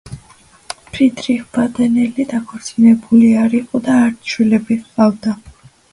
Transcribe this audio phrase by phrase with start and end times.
[0.93, 5.37] ფრიდრიხ ბადენელი დაქორწინებული არ იყო და არც შვილები ჰყავდა.